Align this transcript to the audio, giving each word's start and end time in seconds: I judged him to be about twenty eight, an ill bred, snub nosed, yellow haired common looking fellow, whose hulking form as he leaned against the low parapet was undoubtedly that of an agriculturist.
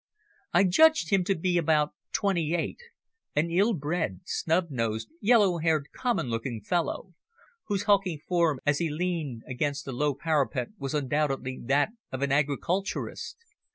I 0.51 0.63
judged 0.63 1.11
him 1.11 1.23
to 1.25 1.35
be 1.35 1.59
about 1.59 1.93
twenty 2.11 2.55
eight, 2.55 2.79
an 3.35 3.51
ill 3.51 3.73
bred, 3.73 4.21
snub 4.25 4.71
nosed, 4.71 5.09
yellow 5.21 5.59
haired 5.59 5.89
common 5.95 6.25
looking 6.27 6.59
fellow, 6.59 7.13
whose 7.65 7.83
hulking 7.83 8.17
form 8.27 8.59
as 8.65 8.79
he 8.79 8.89
leaned 8.89 9.43
against 9.47 9.85
the 9.85 9.91
low 9.93 10.15
parapet 10.15 10.69
was 10.79 10.95
undoubtedly 10.95 11.59
that 11.67 11.89
of 12.11 12.23
an 12.23 12.31
agriculturist. 12.31 13.37